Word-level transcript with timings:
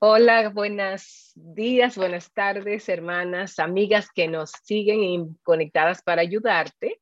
Hola, 0.00 0.50
buenos 0.50 1.32
días, 1.34 1.96
buenas 1.96 2.30
tardes, 2.34 2.88
hermanas, 2.88 3.58
amigas 3.58 4.08
que 4.14 4.28
nos 4.28 4.50
siguen 4.64 5.38
conectadas 5.42 6.02
para 6.02 6.20
ayudarte. 6.20 7.00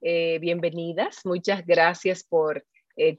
Eh, 0.00 0.38
bienvenidas, 0.40 1.20
muchas 1.24 1.64
gracias 1.64 2.24
por 2.24 2.64
eh, 2.96 3.18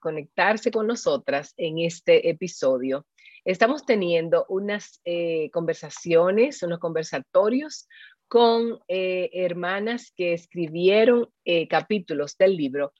conectarse 0.00 0.70
con 0.70 0.86
nosotras 0.86 1.52
en 1.56 1.80
este 1.80 2.30
episodio. 2.30 3.04
Estamos 3.44 3.84
teniendo 3.84 4.46
unas 4.48 5.00
eh, 5.04 5.50
conversaciones, 5.50 6.62
unos 6.62 6.78
conversatorios 6.78 7.88
con 8.28 8.80
hermanas 8.88 10.12
que 10.16 10.32
escribieron 10.32 11.28
capítulos 11.68 12.36
del 12.36 12.56
libro 12.56 12.92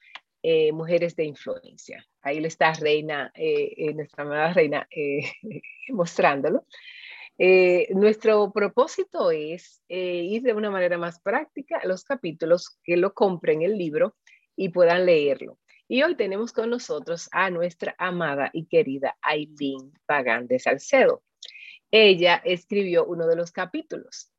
eh, 0.49 0.71
mujeres 0.71 1.17
de 1.17 1.25
influencia. 1.25 2.07
Ahí 2.23 2.39
le 2.39 2.47
está 2.47 2.73
Reina, 2.73 3.33
eh, 3.35 3.75
eh, 3.77 3.95
nuestra 3.95 4.23
amada 4.23 4.53
Reina, 4.53 4.89
mostrándolo. 5.89 6.65
nuestro 7.91 8.53
propósito 8.53 9.33
es 9.33 9.83
ir 9.89 10.43
de 10.43 10.53
una 10.53 10.71
manera 10.71 10.99
más 10.99 11.19
práctica 11.21 11.81
a 11.83 11.89
los 11.89 12.05
capítulos 12.05 12.79
que 12.85 12.97
lo 12.97 13.13
compren 13.13 13.63
el 13.63 13.77
libro 13.77 14.15
y 14.55 14.69
puedan 14.69 15.05
leerlo. 15.05 15.59
Y 15.89 16.05
hoy 16.05 16.15
tenemos 16.15 16.53
con 16.53 16.71
nosotros 16.71 17.29
a 17.33 17.51
nuestra 17.51 17.97
amada 17.99 18.49
y 18.53 18.67
querida 18.67 19.17
Aileen 19.23 19.93
Pagán 20.07 20.47
de 20.47 20.61
Salcedo. 20.61 21.25
Ella 21.91 22.41
escribió 22.45 23.05
uno 23.05 23.27
de 23.27 23.35
los 23.35 23.51
capítulos, 23.51 24.31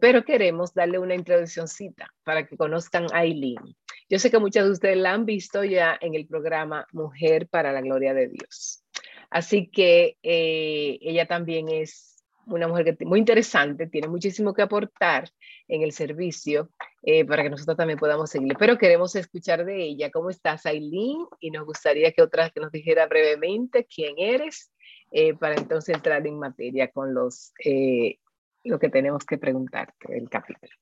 pero 0.00 0.24
queremos 0.24 0.74
darle 0.74 0.98
una 0.98 1.14
introduccióncita 1.14 2.08
para 2.24 2.44
que 2.44 2.56
conozcan 2.56 3.06
a 3.12 3.18
Aileen. 3.18 3.76
Yo 4.10 4.18
sé 4.18 4.30
que 4.30 4.38
muchas 4.38 4.64
de 4.64 4.70
ustedes 4.70 4.96
la 4.96 5.12
han 5.12 5.26
visto 5.26 5.64
ya 5.64 5.98
en 6.00 6.14
el 6.14 6.26
programa 6.26 6.86
Mujer 6.92 7.46
para 7.46 7.72
la 7.72 7.82
Gloria 7.82 8.14
de 8.14 8.28
Dios. 8.28 8.82
Así 9.28 9.68
que 9.68 10.16
eh, 10.22 10.98
ella 11.02 11.26
también 11.26 11.68
es 11.68 12.16
una 12.46 12.66
mujer 12.66 12.96
muy 13.00 13.18
interesante, 13.18 13.86
tiene 13.86 14.08
muchísimo 14.08 14.54
que 14.54 14.62
aportar 14.62 15.28
en 15.68 15.82
el 15.82 15.92
servicio 15.92 16.70
eh, 17.02 17.26
para 17.26 17.42
que 17.42 17.50
nosotros 17.50 17.76
también 17.76 17.98
podamos 17.98 18.30
seguirle. 18.30 18.56
Pero 18.58 18.78
queremos 18.78 19.14
escuchar 19.14 19.66
de 19.66 19.82
ella. 19.82 20.10
¿Cómo 20.10 20.30
estás, 20.30 20.64
Aileen? 20.64 21.26
Y 21.40 21.50
nos 21.50 21.66
gustaría 21.66 22.10
que 22.12 22.22
otra 22.22 22.48
que 22.48 22.60
nos 22.60 22.72
dijera 22.72 23.06
brevemente 23.06 23.84
quién 23.84 24.14
eres 24.16 24.72
eh, 25.10 25.34
para 25.34 25.56
entonces 25.56 25.94
entrar 25.94 26.26
en 26.26 26.38
materia 26.38 26.90
con 26.90 27.12
los, 27.12 27.52
lo 28.64 28.78
que 28.78 28.88
tenemos 28.88 29.26
que 29.26 29.36
preguntarte 29.36 30.14
del 30.14 30.30
capítulo. 30.30 30.72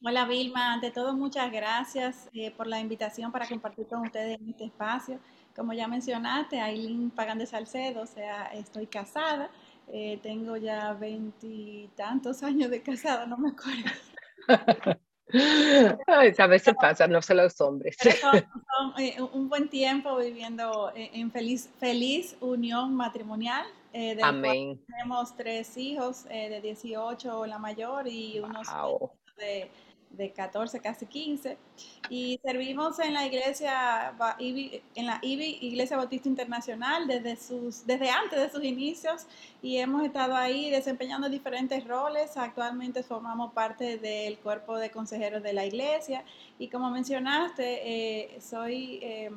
Hola 0.00 0.26
Vilma, 0.26 0.74
ante 0.74 0.92
todo 0.92 1.12
muchas 1.12 1.50
gracias 1.50 2.30
eh, 2.32 2.52
por 2.52 2.68
la 2.68 2.78
invitación 2.78 3.32
para 3.32 3.48
compartir 3.48 3.88
con 3.88 4.02
ustedes 4.02 4.38
en 4.40 4.50
este 4.50 4.66
espacio. 4.66 5.18
Como 5.56 5.72
ya 5.72 5.88
mencionaste, 5.88 6.60
Aileen 6.60 7.10
Pagan 7.10 7.38
de 7.38 7.46
Salcedo, 7.46 8.02
o 8.02 8.06
sea, 8.06 8.46
estoy 8.54 8.86
casada, 8.86 9.50
eh, 9.88 10.20
tengo 10.22 10.56
ya 10.56 10.92
veintitantos 10.92 12.44
años 12.44 12.70
de 12.70 12.80
casada, 12.80 13.26
no 13.26 13.38
me 13.38 13.50
acuerdo. 13.50 13.90
a 16.38 16.46
veces 16.46 16.74
pasa, 16.80 17.08
no 17.08 17.20
solo 17.20 17.42
los 17.42 17.60
hombres. 17.60 17.96
Eh, 18.98 19.16
un 19.32 19.48
buen 19.48 19.68
tiempo 19.68 20.16
viviendo 20.16 20.92
en 20.94 21.30
feliz, 21.32 21.70
feliz 21.80 22.36
unión 22.40 22.94
matrimonial. 22.94 23.66
Amén. 24.22 24.80
Tenemos 24.86 25.36
tres 25.36 25.76
hijos 25.76 26.24
de 26.24 26.60
18 26.60 27.46
la 27.46 27.58
mayor 27.58 28.06
y 28.06 28.38
unos 28.38 28.68
de 29.38 29.70
de 30.18 30.32
14, 30.32 30.80
casi 30.80 31.06
15, 31.06 31.56
y 32.10 32.38
servimos 32.42 32.98
en 32.98 33.14
la 33.14 33.24
iglesia, 33.24 34.12
en 34.38 35.06
la 35.06 35.18
IBI, 35.22 35.58
Iglesia 35.62 35.96
Bautista 35.96 36.28
Internacional, 36.28 37.06
desde, 37.06 37.36
sus, 37.36 37.86
desde 37.86 38.10
antes 38.10 38.38
de 38.38 38.50
sus 38.50 38.64
inicios, 38.64 39.26
y 39.62 39.78
hemos 39.78 40.04
estado 40.04 40.34
ahí 40.34 40.70
desempeñando 40.70 41.28
diferentes 41.28 41.86
roles. 41.86 42.36
Actualmente 42.36 43.02
formamos 43.02 43.52
parte 43.52 43.96
del 43.98 44.38
cuerpo 44.38 44.76
de 44.76 44.90
consejeros 44.90 45.42
de 45.42 45.52
la 45.52 45.64
iglesia, 45.64 46.24
y 46.58 46.68
como 46.68 46.90
mencionaste, 46.90 48.34
eh, 48.34 48.40
soy... 48.40 48.98
Eh, 49.02 49.30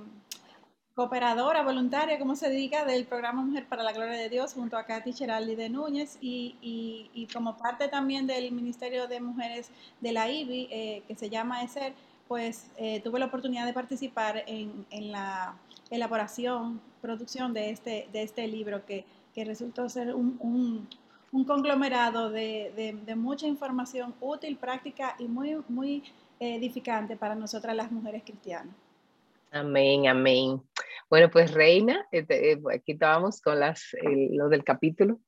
cooperadora 1.02 1.64
voluntaria, 1.64 2.20
como 2.20 2.36
se 2.36 2.48
diga, 2.52 2.86
del 2.86 3.06
programa 3.06 3.42
Mujer 3.42 3.66
para 3.66 3.82
la 3.82 3.92
Gloria 3.92 4.20
de 4.20 4.30
Dios 4.30 4.54
junto 4.54 4.78
a 4.78 4.84
Katy 4.86 5.14
Cheraldi 5.14 5.56
de 5.56 5.68
Núñez 5.68 6.20
y, 6.22 7.28
como 7.34 7.58
parte 7.58 7.88
también 7.88 8.28
del 8.28 8.52
Ministerio 8.52 9.08
de 9.08 9.20
Mujeres 9.20 9.72
de 10.00 10.12
la 10.12 10.30
IBI, 10.30 10.68
eh, 10.70 11.04
que 11.08 11.16
se 11.16 11.32
llama 11.32 11.64
ESER, 11.64 11.94
pues 12.28 12.70
eh, 12.78 13.00
tuve 13.00 13.18
la 13.18 13.26
oportunidad 13.26 13.66
de 13.66 13.74
participar 13.74 14.44
en, 14.46 14.86
la 14.92 15.56
elaboración, 15.90 16.80
producción 17.02 17.52
de 17.52 17.72
este, 17.72 18.08
de 18.14 18.22
este 18.22 18.48
libro 18.48 18.86
que, 18.86 19.04
resultó 19.36 19.90
ser 19.90 20.14
un, 20.14 20.88
conglomerado 21.48 22.30
de, 22.30 22.94
de, 23.08 23.16
mucha 23.16 23.48
información 23.48 24.14
útil, 24.22 24.56
práctica 24.56 25.16
y 25.18 25.24
muy, 25.24 25.64
muy 25.68 26.04
edificante 26.40 27.18
para 27.18 27.34
nosotras 27.34 27.76
las 27.76 27.92
mujeres 27.92 28.22
cristianas. 28.24 28.76
Amén, 29.52 30.08
amén. 30.08 30.62
Bueno, 31.10 31.30
pues 31.30 31.52
Reina, 31.54 32.08
eh, 32.12 32.26
eh, 32.30 32.62
aquí 32.74 32.94
estábamos 32.94 33.42
con 33.42 33.60
las, 33.60 33.84
lo 34.02 34.48
del 34.48 34.64
capítulo. 34.64 35.20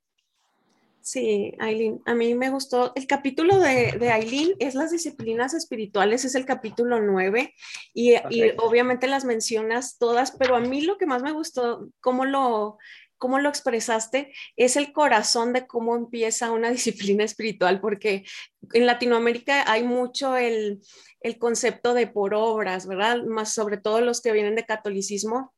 Sí, 1.01 1.53
Aileen, 1.59 2.01
a 2.05 2.15
mí 2.15 2.33
me 2.33 2.49
gustó. 2.49 2.93
El 2.95 3.05
capítulo 3.07 3.59
de, 3.59 3.97
de 3.99 4.09
Aileen 4.09 4.53
es 4.59 4.73
las 4.73 4.89
disciplinas 4.89 5.53
espirituales, 5.53 6.23
es 6.23 6.35
el 6.35 6.45
capítulo 6.45 7.01
9 7.01 7.53
y, 7.93 8.13
y, 8.29 8.53
obviamente 8.55 9.07
las 9.07 9.25
mencionas 9.25 9.97
todas, 9.97 10.31
pero 10.31 10.55
a 10.55 10.61
mí 10.61 10.79
lo 10.79 10.97
que 10.97 11.05
más 11.05 11.21
me 11.21 11.33
gustó, 11.33 11.89
cómo 11.99 12.23
lo, 12.23 12.77
cómo 13.23 13.39
lo 13.39 13.47
expresaste, 13.47 14.33
es 14.57 14.75
el 14.75 14.91
corazón 14.91 15.53
de 15.53 15.65
cómo 15.65 15.95
empieza 15.95 16.51
una 16.51 16.69
disciplina 16.77 17.23
espiritual, 17.23 17.79
porque 17.79 18.25
en 18.73 18.85
Latinoamérica 18.85 19.63
hay 19.71 19.83
mucho 19.83 20.35
el, 20.35 20.81
el 21.21 21.37
concepto 21.37 21.93
de 21.93 22.07
por 22.07 22.33
obras, 22.33 22.85
¿verdad? 22.85 23.23
Más 23.23 23.53
sobre 23.53 23.77
todo 23.77 24.01
los 24.01 24.19
que 24.19 24.33
vienen 24.33 24.55
de 24.55 24.65
catolicismo, 24.65 25.53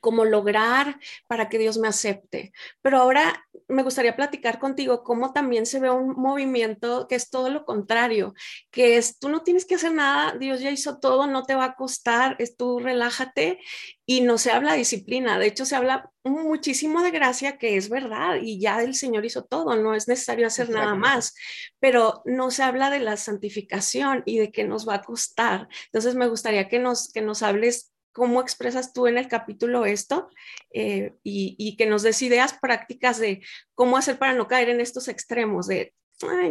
cómo 0.00 0.24
lograr 0.24 0.98
para 1.26 1.48
que 1.48 1.58
Dios 1.58 1.78
me 1.78 1.88
acepte. 1.88 2.52
Pero 2.82 2.98
ahora 2.98 3.46
me 3.68 3.82
gustaría 3.82 4.16
platicar 4.16 4.58
contigo 4.58 5.02
cómo 5.02 5.32
también 5.32 5.66
se 5.66 5.80
ve 5.80 5.90
un 5.90 6.14
movimiento 6.14 7.06
que 7.08 7.16
es 7.16 7.30
todo 7.30 7.50
lo 7.50 7.64
contrario, 7.64 8.34
que 8.70 8.96
es 8.96 9.18
tú 9.18 9.28
no 9.28 9.42
tienes 9.42 9.64
que 9.64 9.74
hacer 9.74 9.92
nada, 9.92 10.36
Dios 10.38 10.60
ya 10.60 10.70
hizo 10.70 10.98
todo, 10.98 11.26
no 11.26 11.42
te 11.42 11.54
va 11.54 11.64
a 11.64 11.74
costar, 11.74 12.36
es 12.38 12.56
tú 12.56 12.78
relájate 12.78 13.58
y 14.04 14.20
no 14.20 14.38
se 14.38 14.52
habla 14.52 14.72
de 14.72 14.78
disciplina, 14.78 15.38
de 15.38 15.46
hecho 15.46 15.66
se 15.66 15.74
habla 15.74 16.10
muchísimo 16.22 17.02
de 17.02 17.10
gracia, 17.10 17.58
que 17.58 17.76
es 17.76 17.88
verdad, 17.88 18.36
y 18.40 18.60
ya 18.60 18.82
el 18.82 18.94
Señor 18.94 19.24
hizo 19.24 19.44
todo, 19.44 19.76
no 19.76 19.94
es 19.94 20.06
necesario 20.08 20.46
hacer 20.46 20.70
nada 20.70 20.94
más, 20.94 21.34
pero 21.80 22.22
no 22.24 22.50
se 22.50 22.62
habla 22.62 22.90
de 22.90 23.00
la 23.00 23.16
santificación 23.16 24.22
y 24.26 24.38
de 24.38 24.52
que 24.52 24.64
nos 24.64 24.88
va 24.88 24.96
a 24.96 25.02
costar. 25.02 25.68
Entonces 25.86 26.14
me 26.14 26.28
gustaría 26.28 26.68
que 26.68 26.78
nos, 26.78 27.12
que 27.12 27.22
nos 27.22 27.42
hables 27.42 27.92
cómo 28.16 28.40
expresas 28.40 28.94
tú 28.94 29.06
en 29.06 29.18
el 29.18 29.28
capítulo 29.28 29.84
esto 29.84 30.30
eh, 30.72 31.14
y, 31.22 31.76
que 31.76 31.84
nos 31.84 32.02
des 32.02 32.22
ideas 32.22 32.54
prácticas 32.58 33.18
de 33.18 33.42
cómo 33.74 33.98
hacer 33.98 34.18
para 34.18 34.32
no 34.32 34.48
caer 34.48 34.70
en 34.70 34.80
estos 34.80 35.08
extremos 35.08 35.66
de, 35.66 35.92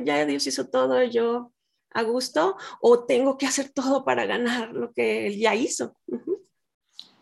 ya 0.04 0.28
Dios 0.28 0.46
hizo 0.46 0.70
todo, 0.70 1.02
yo 1.02 1.52
a 1.90 2.04
gusto, 2.04 2.56
o 2.82 3.06
tengo 3.06 3.40
que 3.40 3.48
hacer 3.48 3.70
todo 3.74 4.06
para 4.06 4.28
ganar 4.28 4.74
lo 4.74 4.94
que 4.94 5.26
Él 5.26 5.40
ya 5.40 5.56
hizo. 5.56 5.96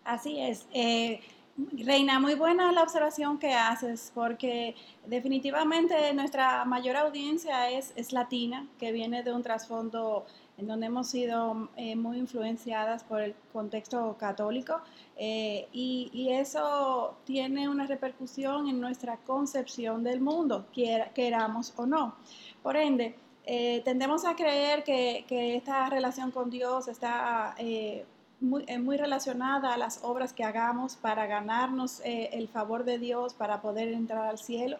Así 0.04 0.42
es. 0.42 0.66
Eh, 0.74 1.22
Reina, 1.56 2.20
muy 2.20 2.36
buena 2.36 2.74
la 2.74 2.84
observación 2.84 3.40
que 3.40 3.54
haces, 3.54 4.12
porque 4.14 4.76
definitivamente 5.06 6.14
nuestra 6.14 6.66
mayor 6.66 6.98
audiencia 6.98 7.70
es, 7.70 7.94
es 7.96 8.12
latina, 8.12 8.68
que 8.78 8.92
viene 8.92 9.24
de 9.24 9.32
un 9.32 9.42
trasfondo 9.42 10.26
en 10.58 10.68
donde 10.68 10.86
hemos 10.88 11.08
sido 11.08 11.70
eh, 11.76 11.96
muy 11.96 12.18
influenciadas 12.18 13.04
por 13.04 13.22
el 13.22 13.36
contexto 13.52 14.16
católico 14.20 14.82
eh, 15.18 15.68
y, 15.72 16.30
eso 16.30 17.16
tiene 17.26 17.70
una 17.70 17.86
repercusión 17.86 18.68
en 18.68 18.80
nuestra 18.80 19.18
concepción 19.18 20.04
del 20.04 20.20
mundo, 20.20 20.66
queramos 21.14 21.74
o 21.78 21.86
no. 21.86 22.16
Por 22.62 22.76
ende, 22.76 23.16
eh, 23.46 23.82
tendemos 23.86 24.26
a 24.26 24.36
creer 24.36 24.84
que, 24.84 25.26
esta 25.56 25.90
relación 25.90 26.32
con 26.32 26.50
Dios 26.50 26.88
está 26.88 27.56
muy, 28.40 28.98
relacionada 28.98 29.74
a 29.74 29.78
las 29.78 30.04
obras 30.04 30.34
que 30.34 30.44
hagamos 30.44 30.96
para 30.96 31.28
ganarnos 31.28 32.02
el 32.04 32.48
favor 32.48 32.84
de 32.84 32.98
Dios, 32.98 33.34
para 33.34 33.62
poder 33.62 33.90
entrar 33.90 34.26
al 34.26 34.40
cielo. 34.40 34.78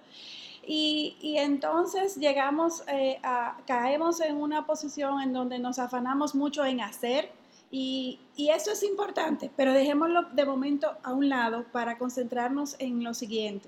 Y, 0.66 1.36
entonces 1.38 2.16
llegamos 2.16 2.84
eh, 2.88 3.20
a, 3.24 3.58
caemos 3.68 4.22
en 4.22 4.38
una 4.38 4.66
posición 4.66 5.22
en 5.22 5.34
donde 5.34 5.60
nos 5.60 5.80
afanamos 5.80 6.36
mucho 6.36 6.64
en 6.66 6.82
hacer 6.82 7.32
y, 7.70 8.20
y, 8.36 8.50
eso 8.50 8.72
es 8.72 8.84
importante, 8.84 9.52
pero 9.58 9.74
dejémoslo 9.74 10.24
de 10.32 10.46
momento 10.46 10.92
a 11.04 11.12
un 11.12 11.28
lado 11.28 11.66
para 11.72 11.98
concentrarnos 11.98 12.76
en 12.80 13.04
lo 13.04 13.14
siguiente. 13.14 13.68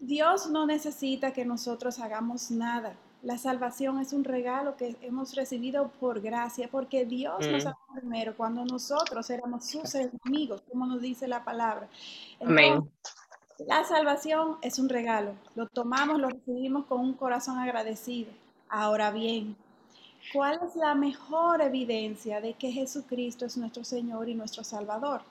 Dios 0.00 0.50
no 0.50 0.66
necesita 0.66 1.32
que 1.32 1.44
nosotros 1.44 1.98
hagamos 1.98 2.50
nada. 2.50 2.96
La 3.22 3.38
salvación 3.38 4.00
es 4.00 4.12
un 4.12 4.24
regalo 4.24 4.76
que 4.76 4.96
hemos 5.02 5.34
recibido 5.36 5.92
por 6.00 6.20
gracia, 6.20 6.68
porque 6.70 7.04
Dios 7.04 7.46
nos 7.46 7.64
mm. 7.64 7.68
amó 7.68 8.00
primero 8.00 8.36
cuando 8.36 8.64
nosotros 8.64 9.30
éramos 9.30 9.66
sus 9.66 9.94
enemigos, 9.94 10.62
como 10.68 10.86
nos 10.86 11.00
dice 11.00 11.28
la 11.28 11.44
palabra. 11.44 11.88
Amén 12.40 12.82
La 13.66 13.84
salvación 13.84 14.56
es 14.62 14.78
un 14.78 14.88
regalo. 14.88 15.34
Lo 15.54 15.68
tomamos, 15.68 16.18
lo 16.18 16.28
recibimos 16.30 16.86
con 16.86 17.00
un 17.00 17.14
corazón 17.14 17.58
agradecido. 17.58 18.30
Ahora 18.68 19.10
bien, 19.10 19.56
¿cuál 20.32 20.58
es 20.66 20.74
la 20.74 20.94
mejor 20.94 21.60
evidencia 21.60 22.40
de 22.40 22.54
que 22.54 22.72
Jesucristo 22.72 23.44
es 23.44 23.56
nuestro 23.56 23.84
Señor 23.84 24.28
y 24.28 24.34
nuestro 24.34 24.64
Salvador? 24.64 25.22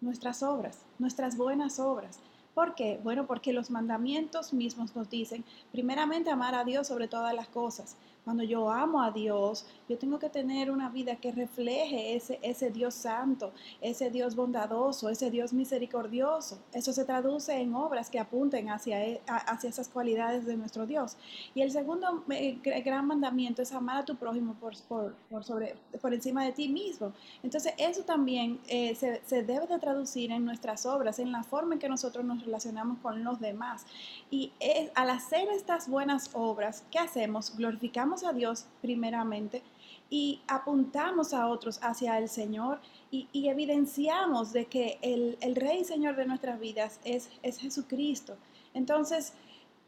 Nuestras 0.00 0.42
obras, 0.42 0.78
nuestras 0.98 1.36
buenas 1.36 1.78
obras. 1.78 2.18
¿Por 2.54 2.74
qué? 2.74 2.98
Bueno, 3.02 3.26
porque 3.26 3.52
los 3.52 3.70
mandamientos 3.70 4.52
mismos 4.52 4.96
nos 4.96 5.10
dicen, 5.10 5.44
primeramente, 5.72 6.30
amar 6.30 6.54
a 6.54 6.64
Dios 6.64 6.86
sobre 6.86 7.08
todas 7.08 7.34
las 7.34 7.48
cosas. 7.48 7.96
Cuando 8.26 8.42
yo 8.42 8.68
amo 8.72 9.00
a 9.00 9.12
Dios, 9.12 9.64
yo 9.88 9.96
tengo 9.98 10.18
que 10.18 10.28
tener 10.28 10.72
una 10.72 10.88
vida 10.88 11.14
que 11.14 11.30
refleje 11.30 12.16
ese, 12.42 12.70
Dios 12.72 12.92
santo, 12.92 13.52
ese 13.80 14.10
Dios 14.10 14.34
bondadoso, 14.34 15.08
ese 15.08 15.30
Dios 15.30 15.52
misericordioso. 15.52 16.58
Eso 16.72 16.92
se 16.92 17.04
traduce 17.04 17.54
en 17.54 17.72
obras 17.76 18.10
que 18.10 18.18
apunten 18.18 18.68
hacia, 18.68 19.00
e, 19.06 19.20
esas 19.62 19.88
cualidades 19.88 20.44
de 20.44 20.56
nuestro 20.56 20.88
Dios. 20.88 21.16
Y 21.54 21.62
el 21.62 21.70
segundo 21.70 22.24
eh, 22.30 22.58
gran 22.84 23.06
mandamiento 23.06 23.62
es 23.62 23.70
amar 23.70 23.98
a 23.98 24.04
tu 24.04 24.16
prójimo 24.16 24.56
por, 24.58 26.12
encima 26.12 26.44
de 26.44 26.50
ti 26.50 26.68
mismo. 26.68 27.12
Entonces, 27.44 27.74
eso 27.78 28.02
también 28.02 28.58
eh, 28.66 28.96
se, 28.96 29.20
debe 29.44 29.68
de 29.68 29.78
traducir 29.78 30.32
en 30.32 30.44
nuestras 30.44 30.84
obras, 30.84 31.20
en 31.20 31.30
la 31.30 31.44
forma 31.44 31.74
en 31.74 31.78
que 31.78 31.88
nosotros 31.88 32.24
nos 32.24 32.44
relacionamos 32.44 32.98
con 32.98 33.22
los 33.22 33.38
demás. 33.38 33.86
Y 34.32 34.52
es, 34.58 34.90
al 34.96 35.10
hacer 35.10 35.48
estas 35.50 35.88
buenas 35.88 36.30
obras, 36.32 36.82
¿qué 36.90 36.98
hacemos? 36.98 37.56
Glorificamos 37.56 38.15
a 38.24 38.32
Dios 38.32 38.66
primeramente 38.80 39.62
y 40.08 40.40
apuntamos 40.46 41.34
a 41.34 41.48
otros 41.48 41.78
hacia 41.82 42.18
el 42.18 42.28
Señor 42.28 42.80
y, 43.10 43.48
evidenciamos 43.48 44.52
de 44.52 44.66
que 44.66 44.98
el, 45.00 45.56
Rey 45.56 45.80
y 45.80 45.84
Señor 45.84 46.16
de 46.16 46.26
nuestras 46.26 46.60
vidas 46.60 47.00
es, 47.04 47.30
es 47.42 47.58
Jesucristo. 47.58 48.36
Entonces, 48.74 49.32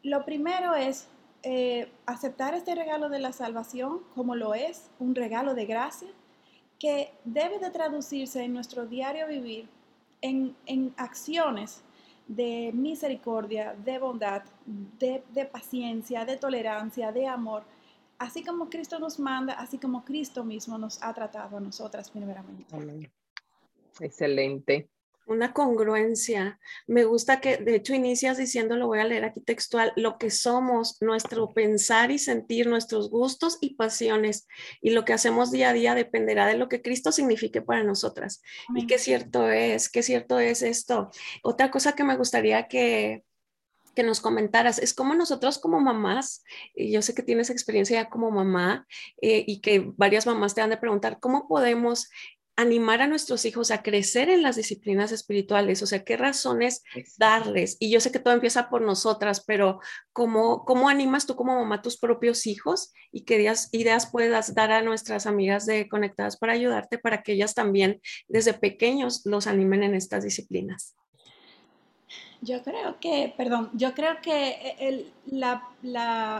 lo 0.03 0.25
primero 0.25 0.75
es 0.75 1.09
eh, 1.43 1.91
aceptar 2.07 2.55
este 2.55 2.75
regalo 2.75 3.09
de 3.09 3.19
la 3.19 3.33
salvación 3.33 4.01
como 4.15 4.35
lo 4.35 4.55
es, 4.55 4.91
un 4.99 5.15
regalo 5.15 5.55
de 5.55 5.67
gracia, 5.67 6.09
que 6.79 7.13
debe 7.25 7.59
de 7.59 7.71
traducirse 7.71 8.43
en 8.43 8.55
nuestro 8.55 8.87
diario 8.87 9.27
vivir 9.27 9.69
en, 10.21 10.57
en 10.67 10.95
acciones 10.97 11.83
de 12.27 12.71
misericordia, 12.75 13.75
de 13.75 13.99
bondad, 13.99 14.43
de, 14.67 15.23
de 15.33 15.45
paciencia, 15.45 16.25
de 16.25 16.37
tolerancia, 16.37 17.11
de 17.11 17.27
amor, 17.27 17.65
así 18.19 18.45
como 18.45 18.69
Cristo 18.69 18.99
nos 18.99 19.19
manda, 19.19 19.55
así 19.55 19.79
como 19.79 20.05
Cristo 20.05 20.45
mismo 20.45 20.79
nos 20.79 21.03
ha 21.03 21.13
tratado 21.15 21.57
a 21.57 21.61
nosotras 21.61 22.11
primeramente. 22.11 22.67
Excelente. 24.01 24.89
Una 25.27 25.53
congruencia. 25.53 26.59
Me 26.87 27.05
gusta 27.05 27.39
que, 27.39 27.59
de 27.59 27.75
hecho, 27.75 27.93
inicias 27.93 28.39
diciendo, 28.39 28.77
lo 28.77 28.87
voy 28.87 29.01
a 29.01 29.05
leer 29.05 29.25
aquí 29.25 29.43
textual, 29.43 29.93
lo 29.95 30.17
que 30.17 30.31
somos, 30.31 31.03
nuestro 31.03 31.53
pensar 31.53 32.11
y 32.11 32.19
sentir, 32.19 32.67
nuestros 32.67 33.11
gustos 33.11 33.59
y 33.61 33.75
pasiones, 33.75 34.47
y 34.81 34.91
lo 34.91 35.05
que 35.05 35.13
hacemos 35.13 35.51
día 35.51 35.69
a 35.69 35.73
día 35.75 35.95
dependerá 35.95 36.47
de 36.47 36.57
lo 36.57 36.71
que 36.71 36.81
Cristo 36.81 37.13
signifique 37.13 37.61
para 37.61 37.85
nosotras. 37.85 38.41
Y 38.75 38.87
qué 38.87 38.99
cierto 38.99 39.51
es, 39.51 39.91
qué 39.91 40.03
cierto 40.03 40.39
es 40.39 40.63
esto. 40.63 41.11
Otra 41.43 41.71
cosa 41.71 41.93
que 41.93 42.05
me 42.05 42.17
gustaría 42.17 42.67
que, 42.67 43.23
que 43.99 44.05
nos 44.05 44.21
comentaras, 44.21 44.79
es 44.79 44.95
como 44.95 45.17
nosotros 45.17 45.59
como 45.59 45.81
mamás, 45.81 46.45
y 46.77 46.93
yo 46.93 47.03
sé 47.03 47.17
que 47.17 47.25
tienes 47.25 47.51
experiencia 47.51 48.01
ya 48.01 48.09
como 48.09 48.31
mamá 48.31 48.87
eh, 49.21 49.43
y 49.45 49.61
que 49.61 49.93
varias 49.97 50.25
mamás 50.25 50.55
te 50.55 50.61
han 50.61 50.71
de 50.71 50.77
preguntar, 50.77 51.19
¿cómo 51.19 51.49
podemos 51.49 52.09
animar 52.55 53.03
a 53.03 53.09
nuestros 53.09 53.45
hijos 53.45 53.73
a 53.73 53.83
crecer 53.83 54.29
en 54.29 54.43
las 54.43 54.55
disciplinas 54.55 55.11
espirituales, 55.11 55.83
o 55.83 55.87
sea, 55.87 56.05
qué 56.05 56.17
razones 56.17 56.85
darles. 57.17 57.77
Y 57.81 57.91
yo 57.91 57.99
sé 57.99 58.13
que 58.13 58.21
todo 58.21 58.35
empieza 58.35 58.69
por 58.69 58.83
nosotras, 58.83 59.43
pero 59.45 59.81
¿cómo, 60.13 60.65
cómo 60.65 60.89
animas 60.89 61.27
tú 61.27 61.35
como 61.35 61.57
mamá 61.57 61.77
a 61.77 61.83
tus 61.83 61.99
propios 61.99 62.47
hijos 62.47 62.93
y 63.11 63.25
qué 63.25 63.35
ideas, 63.37 63.69
ideas 63.73 64.11
puedas 64.11 64.55
dar 64.55 64.71
a 64.71 64.83
nuestras 64.83 65.27
amigas 65.27 65.67
de 65.67 65.89
Conectadas 65.89 66.37
para 66.37 66.53
ayudarte 66.53 66.99
para 66.99 67.25
que 67.25 67.33
ellas 67.33 67.55
también 67.55 68.01
desde 68.29 68.55
pequeños 68.55 69.23
los 69.25 69.49
animen 69.49 69.83
en 69.83 69.97
estas 69.97 70.23
disciplinas? 70.23 70.95
Yo 72.41 72.63
creo 72.63 73.01
que, 73.01 73.35
perdón, 73.37 73.71
yo 73.73 73.95
creo 73.95 74.21
que 74.23 74.77
el, 74.79 75.13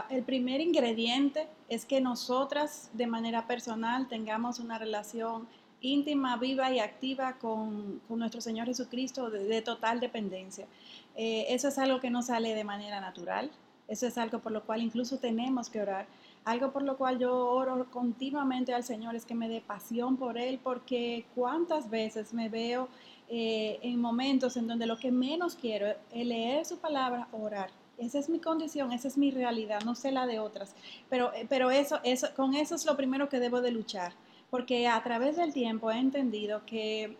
el 0.09 0.23
primer 0.23 0.61
ingrediente 0.61 1.47
es 1.67 1.85
que 1.85 1.99
nosotras 1.99 2.89
de 2.93 3.05
manera 3.05 3.47
personal 3.47 4.07
tengamos 4.07 4.59
una 4.59 4.77
relación 4.77 5.47
íntima, 5.81 6.37
viva 6.37 6.71
y 6.71 6.79
activa 6.79 7.33
con, 7.33 8.01
nuestro 8.09 8.41
Señor 8.41 8.67
Jesucristo 8.67 9.29
de, 9.29 9.61
total 9.61 9.99
dependencia. 9.99 10.67
Eh, 11.15 11.45
eso 11.49 11.67
es 11.67 11.77
algo 11.77 11.99
que 11.99 12.09
no 12.09 12.21
sale 12.21 12.53
de 12.55 12.63
manera 12.63 12.99
natural, 12.99 13.51
eso 13.87 14.07
es 14.07 14.17
algo 14.17 14.39
por 14.39 14.51
lo 14.51 14.63
cual 14.63 14.81
incluso 14.81 15.17
tenemos 15.17 15.69
que 15.69 15.81
orar. 15.81 16.07
Algo 16.49 16.71
por 16.71 16.81
lo 16.81 16.97
cual 16.97 17.19
yo 17.19 17.31
oro 17.31 17.85
continuamente 17.91 18.73
al 18.73 18.83
Señor 18.83 19.15
es 19.15 19.23
que 19.23 19.35
me 19.35 19.47
dé 19.47 19.61
pasión 19.61 20.17
por 20.17 20.35
Él, 20.35 20.59
porque 20.63 21.27
cuántas 21.35 21.91
veces 21.91 22.33
me 22.33 22.49
veo 22.49 22.87
eh, 23.27 23.77
en 23.83 24.01
momentos 24.01 24.57
en 24.57 24.65
donde 24.65 24.87
lo 24.87 24.97
que 24.97 25.11
menos 25.11 25.53
quiero 25.53 25.85
es 26.11 26.25
leer 26.25 26.65
su 26.65 26.79
palabra, 26.79 27.27
orar. 27.33 27.69
Esa 27.99 28.17
es 28.17 28.29
mi 28.29 28.39
condición, 28.39 28.91
esa 28.91 29.07
es 29.09 29.15
mi 29.15 29.29
realidad, 29.29 29.81
no 29.85 29.93
sé 29.93 30.11
la 30.11 30.25
de 30.25 30.39
otras. 30.39 30.73
Pero, 31.07 31.31
eh, 31.35 31.45
pero 31.47 31.69
eso, 31.69 31.99
eso, 32.03 32.29
con 32.35 32.55
eso 32.55 32.73
es 32.73 32.83
lo 32.87 32.97
primero 32.97 33.29
que 33.29 33.39
debo 33.39 33.61
de 33.61 33.69
luchar, 33.69 34.13
porque 34.49 34.87
a 34.87 35.03
través 35.03 35.37
del 35.37 35.53
tiempo 35.53 35.91
he 35.91 35.99
entendido 35.99 36.65
que 36.65 37.15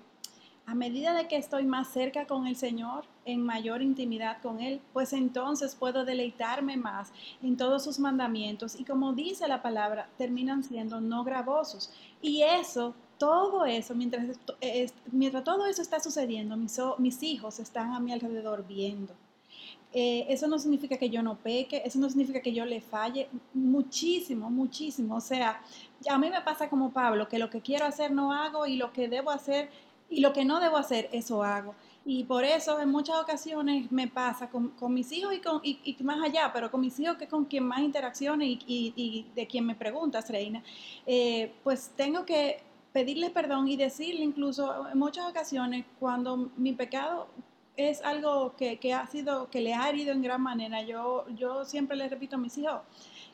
a 0.65 0.73
medida 0.73 1.13
de 1.13 1.27
que 1.27 1.37
estoy 1.37 1.65
más 1.65 1.89
cerca 1.89 2.25
con 2.25 2.47
el 2.47 2.55
Señor, 2.55 3.05
en 3.31 3.41
mayor 3.41 3.81
intimidad 3.81 4.41
con 4.41 4.59
Él, 4.59 4.81
pues 4.93 5.13
entonces 5.13 5.75
puedo 5.75 6.05
deleitarme 6.05 6.77
más 6.77 7.11
en 7.41 7.57
todos 7.57 7.83
sus 7.83 7.99
mandamientos 7.99 8.79
y 8.79 8.85
como 8.85 9.13
dice 9.13 9.47
la 9.47 9.61
palabra, 9.61 10.09
terminan 10.17 10.63
siendo 10.63 11.01
no 11.01 11.23
gravosos. 11.23 11.91
Y 12.21 12.41
eso 12.41 12.93
todo 13.17 13.65
eso, 13.65 13.93
mientras, 13.95 14.39
mientras 15.11 15.43
todo 15.43 15.65
eso 15.65 15.81
está 15.81 15.99
sucediendo, 15.99 16.55
mis, 16.55 16.79
mis 16.97 17.21
hijos 17.21 17.59
están 17.59 17.93
a 17.93 17.99
mi 17.99 18.13
alrededor 18.13 18.65
viendo. 18.65 19.13
Eh, 19.91 20.27
eso 20.29 20.47
no 20.47 20.59
significa 20.59 20.97
que 20.97 21.09
yo 21.09 21.23
no 21.23 21.35
peque, 21.35 21.81
eso 21.83 21.97
no 21.97 22.09
significa 22.09 22.41
que 22.41 22.53
yo 22.53 22.63
le 22.63 22.79
falle, 22.79 23.27
muchísimo, 23.53 24.49
muchísimo. 24.49 25.15
O 25.15 25.21
sea, 25.21 25.61
a 26.07 26.17
mí 26.17 26.29
me 26.29 26.41
pasa 26.41 26.69
como 26.69 26.91
Pablo, 26.91 27.27
que 27.27 27.39
lo 27.39 27.49
que 27.49 27.61
quiero 27.61 27.85
hacer 27.85 28.11
no 28.11 28.31
hago 28.31 28.65
y 28.67 28.75
lo 28.77 28.93
que 28.93 29.09
debo 29.09 29.31
hacer 29.31 29.69
y 30.09 30.21
lo 30.21 30.31
que 30.31 30.45
no 30.45 30.59
debo 30.59 30.77
hacer, 30.77 31.09
eso 31.11 31.43
hago. 31.43 31.75
Y 32.11 32.23
por 32.23 32.43
eso 32.43 32.79
en 32.79 32.89
muchas 32.89 33.17
ocasiones 33.17 33.91
me 33.91 34.07
pasa 34.07 34.49
con, 34.49 34.73
mis 34.91 35.11
hijos 35.11 35.31
y, 35.31 35.41
con, 35.41 35.59
y, 35.61 35.95
más 36.01 36.19
allá, 36.23 36.49
pero 36.51 36.71
con 36.71 36.81
mis 36.81 36.99
hijos 36.99 37.17
que 37.17 37.27
con 37.27 37.45
quien 37.45 37.63
más 37.63 37.81
interacciones 37.81 38.47
y, 38.47 38.63
y 38.65 39.27
de 39.35 39.45
quien 39.45 39.63
me 39.63 39.75
preguntas, 39.75 40.27
Reina, 40.27 40.63
eh, 41.05 41.53
pues 41.63 41.91
tengo 41.95 42.25
que 42.25 42.63
pedirle 42.93 43.29
perdón 43.29 43.67
y 43.67 43.77
decirle 43.77 44.23
incluso 44.23 44.89
en 44.89 44.97
muchas 44.97 45.29
ocasiones 45.29 45.85
cuando 45.99 46.49
mi 46.57 46.73
pecado 46.73 47.27
es 47.77 48.01
algo 48.01 48.55
que, 48.57 48.79
ha 48.91 49.05
sido, 49.05 49.47
que 49.51 49.61
le 49.61 49.75
ha 49.75 49.87
herido 49.87 50.11
en 50.11 50.23
gran 50.23 50.41
manera, 50.41 50.81
yo, 50.81 51.27
yo 51.37 51.63
siempre 51.63 51.95
le 51.95 52.09
repito 52.09 52.37
a 52.37 52.39
mis 52.39 52.57
hijos, 52.57 52.81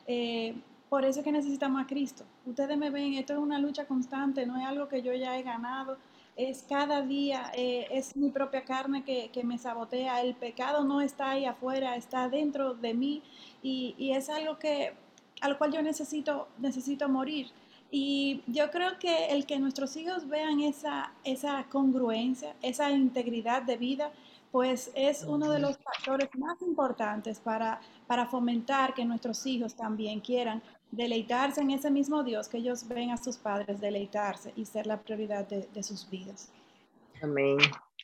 eh, 0.06 0.54
por 0.90 1.06
eso 1.06 1.20
es 1.20 1.24
que 1.24 1.32
necesitamos 1.32 1.82
a 1.82 1.86
Cristo. 1.86 2.24
Ustedes 2.44 2.76
me 2.76 2.90
ven, 2.90 3.14
esto 3.14 3.32
es 3.32 3.38
una 3.38 3.58
lucha 3.58 3.86
constante, 3.86 4.44
no 4.44 4.58
es 4.58 4.66
algo 4.66 4.86
que 4.86 5.00
yo 5.00 5.14
ya 5.14 5.38
he 5.38 5.42
ganado, 5.42 5.96
es 6.36 6.64
cada 6.68 7.02
día, 7.02 7.50
eh, 7.54 7.86
es 7.90 8.14
mi 8.14 8.30
propia 8.30 8.64
carne 8.64 9.04
que, 9.04 9.30
que, 9.32 9.42
me 9.42 9.58
sabotea, 9.58 10.20
el 10.20 10.34
pecado 10.34 10.84
no 10.84 11.00
está 11.00 11.30
ahí 11.30 11.46
afuera, 11.46 11.96
está 11.96 12.28
dentro 12.28 12.74
de 12.74 12.92
mí 12.92 13.22
y, 13.62 13.94
y 13.96 14.12
es 14.12 14.28
algo 14.28 14.58
que, 14.58 14.92
al 15.40 15.56
cual 15.56 15.72
yo 15.72 15.82
necesito, 15.82 16.48
necesito 16.58 17.08
morir. 17.08 17.48
Y 17.90 18.42
yo 18.48 18.70
creo 18.70 18.98
que 18.98 19.28
el 19.28 19.46
que 19.46 19.58
nuestros 19.58 19.96
hijos 19.96 20.28
vean 20.28 20.60
esa, 20.60 21.12
esa 21.24 21.64
congruencia, 21.70 22.54
esa 22.60 22.90
integridad 22.90 23.62
de 23.62 23.76
vida, 23.76 24.12
pues 24.56 24.90
es 24.94 25.22
uno 25.22 25.50
de 25.50 25.58
los 25.58 25.76
factores 25.76 26.30
más 26.34 26.62
importantes 26.62 27.38
para, 27.40 27.78
para 28.06 28.24
fomentar 28.24 28.94
que 28.94 29.04
nuestros 29.04 29.44
hijos 29.44 29.74
también 29.74 30.20
quieran 30.20 30.62
deleitarse 30.90 31.60
en 31.60 31.72
ese 31.72 31.90
mismo 31.90 32.24
Dios, 32.24 32.48
que 32.48 32.56
ellos 32.56 32.88
ven 32.88 33.10
a 33.10 33.18
sus 33.18 33.36
padres 33.36 33.82
deleitarse 33.82 34.54
y 34.56 34.64
ser 34.64 34.86
la 34.86 34.98
prioridad 34.98 35.46
de, 35.46 35.68
de 35.74 35.82
sus 35.82 36.08
vidas. 36.08 36.50
Amén 37.22 37.58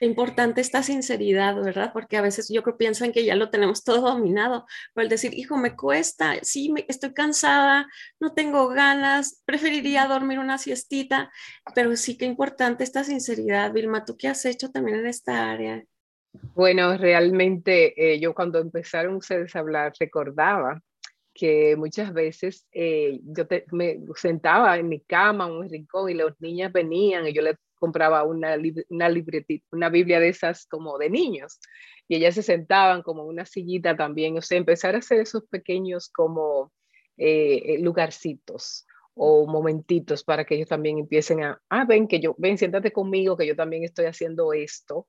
importante 0.05 0.61
esta 0.61 0.83
sinceridad, 0.83 1.55
¿verdad? 1.63 1.93
Porque 1.93 2.17
a 2.17 2.23
veces 2.23 2.49
yo 2.53 2.63
creo 2.63 2.77
piensan 2.77 3.13
que 3.13 3.25
ya 3.25 3.37
lo 3.37 3.51
tenemos 3.51 3.85
todo 3.85 4.01
dominado, 4.01 4.67
pero 4.95 5.05
el 5.05 5.09
decir, 5.09 5.33
hijo, 5.35 5.57
me 5.57 5.77
cuesta, 5.77 6.35
sí, 6.43 6.73
me, 6.73 6.85
estoy 6.89 7.15
cansada, 7.15 7.87
no 8.19 8.35
tengo 8.35 8.69
ganas, 8.69 9.43
preferiría 9.45 10.07
dormir 10.07 10.41
una 10.41 10.59
siestita, 10.59 11.31
pero 11.75 11.95
sí 11.97 12.19
que 12.19 12.25
importante 12.25 12.83
esta 12.83 13.05
sinceridad. 13.05 13.73
Vilma, 13.73 14.05
¿tú 14.05 14.17
qué 14.17 14.29
has 14.29 14.45
hecho 14.45 14.71
también 14.71 14.99
en 14.99 15.07
esta 15.07 15.51
área? 15.51 15.85
Bueno, 16.55 16.97
realmente 16.97 18.15
eh, 18.15 18.19
yo 18.19 18.35
cuando 18.35 18.59
empezaron 18.59 19.17
ustedes 19.17 19.55
a 19.55 19.59
hablar 19.59 19.93
recordaba 19.99 20.83
que 21.35 21.77
muchas 21.77 22.13
veces 22.13 22.67
eh, 22.73 23.21
yo 23.23 23.45
me 23.73 24.01
sentaba 24.17 24.77
en 24.77 24.89
mi 24.89 25.01
cama, 25.01 25.47
en 25.47 25.53
un 25.53 25.69
rincón, 25.69 26.11
y 26.11 26.15
las 26.15 26.39
niñas 26.41 26.73
venían 26.73 27.27
y 27.27 27.33
yo 27.33 27.43
le 27.43 27.57
compraba 27.75 28.23
una, 28.25 28.57
una 28.91 29.09
libretita, 29.09 29.67
una 29.73 29.89
Biblia 29.89 30.21
de 30.21 30.29
esas 30.29 30.67
como 30.67 30.99
de 30.99 31.11
niños, 31.11 31.59
y 32.07 32.17
ellas 32.17 32.35
se 32.35 32.43
sentaban 32.43 33.03
como 33.03 33.25
una 33.25 33.47
sillita 33.47 33.97
también, 33.97 34.37
o 34.37 34.43
sea, 34.43 34.59
empezar 34.59 34.95
a 34.95 34.99
hacer 34.99 35.21
esos 35.21 35.45
pequeños 35.49 36.09
como 36.11 36.73
eh, 37.17 37.79
lugarcitos 37.81 38.87
o 39.15 39.47
momentitos 39.47 40.25
para 40.25 40.45
que 40.45 40.55
ellos 40.55 40.69
también 40.69 40.99
empiecen 40.99 41.43
a, 41.43 41.61
ah, 41.69 41.85
ven 41.85 42.09
que 42.09 42.21
yo, 42.21 42.35
ven, 42.39 42.59
siéntate 42.59 42.93
conmigo, 42.93 43.37
que 43.37 43.47
yo 43.47 43.57
también 43.57 43.85
estoy 43.85 44.07
haciendo 44.07 44.53
esto, 44.53 45.07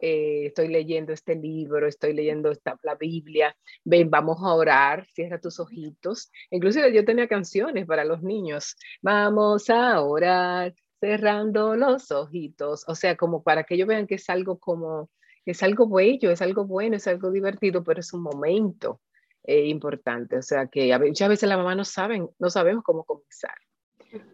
eh, 0.00 0.46
estoy 0.46 0.68
leyendo 0.68 1.12
este 1.12 1.34
libro, 1.34 1.86
estoy 1.86 2.12
leyendo 2.12 2.50
esta, 2.50 2.78
la 2.82 2.94
Biblia, 2.94 3.56
ven, 3.84 4.10
vamos 4.10 4.38
a 4.42 4.54
orar, 4.54 5.06
cierra 5.12 5.40
tus 5.40 5.58
ojitos. 5.60 6.30
Inclusive 6.50 6.92
yo 6.92 7.04
tenía 7.04 7.28
canciones 7.28 7.86
para 7.86 8.04
los 8.04 8.22
niños, 8.22 8.76
vamos 9.02 9.68
a 9.70 10.00
orar, 10.00 10.74
cerrando 11.00 11.76
los 11.76 12.10
ojitos, 12.10 12.84
o 12.88 12.94
sea, 12.94 13.16
como 13.16 13.42
para 13.42 13.64
que 13.64 13.74
ellos 13.74 13.88
vean 13.88 14.06
que 14.06 14.16
es 14.16 14.28
algo 14.30 14.58
como, 14.58 15.10
es 15.44 15.62
algo 15.62 15.88
bello, 15.88 16.30
es 16.30 16.42
algo 16.42 16.64
bueno, 16.64 16.96
es 16.96 17.06
algo 17.06 17.30
divertido, 17.30 17.84
pero 17.84 18.00
es 18.00 18.12
un 18.12 18.22
momento 18.22 19.00
eh, 19.44 19.66
importante, 19.66 20.36
o 20.36 20.42
sea, 20.42 20.66
que 20.66 20.96
muchas 20.98 21.28
veces 21.28 21.48
la 21.48 21.56
mamá 21.56 21.74
no 21.74 21.84
saben, 21.84 22.28
no 22.38 22.50
sabemos 22.50 22.84
cómo 22.84 23.04
comenzar. 23.04 23.54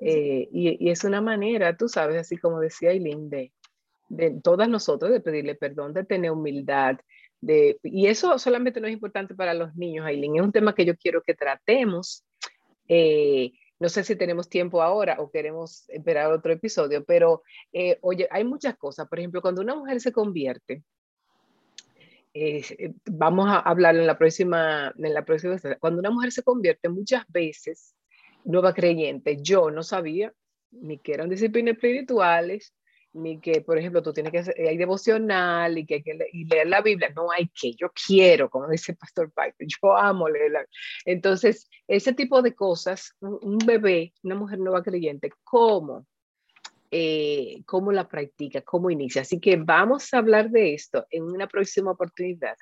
Eh, 0.01 0.49
y, 0.53 0.87
y, 0.87 0.91
es 0.91 1.03
una 1.05 1.21
manera, 1.21 1.77
tú 1.77 1.89
sabes, 1.89 2.17
así 2.17 2.37
como 2.37 2.61
decía 2.61 2.93
Eileen, 2.93 3.29
de, 3.29 3.53
de 4.09 4.41
todas 4.43 4.69
nosotros 4.69 5.11
de 5.11 5.21
pedirle 5.21 5.55
perdón, 5.55 5.93
de 5.95 6.05
tener 6.05 6.31
humildad. 6.31 6.99
De, 7.41 7.79
y 7.83 8.07
eso 8.07 8.39
solamente 8.39 8.81
no 8.81 8.87
es 8.87 8.93
importante 8.93 9.35
para 9.35 9.55
los 9.55 9.75
niños, 9.75 10.07
Aileen, 10.07 10.37
es 10.37 10.43
un 10.43 10.53
tema 10.53 10.75
que 10.75 10.85
yo 10.85 10.97
quiero 10.97 11.23
que 11.23 11.35
tratemos. 11.35 12.25
Eh, 12.89 13.53
no 13.79 13.89
sé 13.89 14.05
si 14.05 14.17
tenemos 14.17 14.49
tiempo 14.49 14.83
ahora 14.83 15.17
o 15.19 15.31
queremos 15.31 15.89
esperar 15.91 16.33
otro 16.33 16.53
episodio, 16.53 17.05
pero 17.05 17.43
eh, 17.73 17.99
oye, 18.03 18.29
hay 18.31 18.45
muchas 18.45 18.77
cosas. 18.77 19.09
Por 19.09 19.19
ejemplo, 19.19 19.43
cuando 19.43 19.61
una 19.61 19.75
mujer 19.75 20.01
se 20.01 20.13
convierte, 20.13 20.83
eh, 22.33 22.95
vamos 23.05 23.47
a 23.49 23.59
hablar 23.61 23.95
en 23.97 24.07
la 24.07 24.17
próxima, 24.19 24.93
en 24.97 25.15
la 25.15 25.25
próxima, 25.25 25.57
cuando 25.79 26.01
una 26.01 26.11
mujer 26.11 26.33
se 26.33 26.43
convierte 26.43 26.89
muchas 26.89 27.25
veces, 27.29 27.95
nueva 28.45 28.75
creyente, 28.75 29.39
yo 29.41 29.71
no 29.71 29.83
sabía 29.83 30.33
ni 30.71 30.99
que 30.99 31.15
eran 31.15 31.29
disciplinas 31.29 31.75
espirituales, 31.75 32.75
ni 33.15 33.41
que, 33.41 33.61
por 33.61 33.79
ejemplo, 33.79 34.03
tú 34.03 34.13
tienes 34.13 34.33
que 34.33 34.41
hacer, 34.41 34.55
hay 34.59 34.77
devocional 34.77 35.79
y 35.79 35.87
que 35.87 35.95
hay 35.95 36.03
que 36.03 36.15
leer 36.15 36.67
la 36.67 36.83
Biblia. 36.83 37.13
No 37.15 37.31
hay 37.31 37.49
que, 37.49 37.73
yo 37.75 37.91
quiero, 37.91 38.51
como 38.51 38.69
dice 38.69 38.93
el 38.93 38.99
Pastor 38.99 39.31
Piper, 39.31 39.67
yo 39.83 39.97
amo 39.97 40.29
leerla. 40.29 40.67
Entonces, 41.05 41.69
ese 41.87 42.13
tipo 42.13 42.43
de 42.43 42.55
cosas, 42.55 43.15
un, 43.21 43.59
bebé, 43.59 44.13
una 44.23 44.35
mujer 44.35 44.59
nueva 44.59 44.83
creyente, 44.83 45.31
¿cómo? 45.45 46.07
Eh, 46.91 47.63
¿Cómo 47.67 47.93
la 47.93 48.09
practica? 48.09 48.63
¿Cómo 48.63 48.91
inicia? 48.91 49.23
Así 49.23 49.41
que 49.41 49.57
vamos 49.57 50.13
a 50.13 50.19
hablar 50.19 50.51
de 50.51 50.75
esto 50.75 51.07
en 51.11 51.25
una 51.25 51.47
próxima 51.47 51.93
oportunidad 51.93 52.57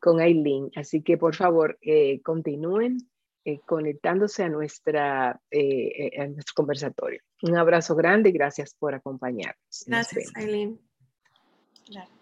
con 0.00 0.20
Aileen. 0.20 0.70
Así 0.76 1.02
que, 1.02 1.16
por 1.16 1.34
favor, 1.34 1.78
eh, 1.80 2.20
continúen 2.22 2.98
eh, 3.46 3.60
conectándose 3.66 4.42
a, 4.42 4.48
nuestra, 4.48 5.38
eh, 5.50 6.10
eh, 6.14 6.20
a 6.22 6.26
nuestro 6.26 6.54
conversatorio. 6.54 7.20
Un 7.42 7.56
abrazo 7.56 7.94
grande 7.94 8.30
y 8.30 8.32
gracias 8.32 8.74
por 8.74 8.94
acompañarnos. 8.94 9.84
Gracias, 9.86 10.32
Aileen. 10.34 10.80
Gracias. 11.86 12.13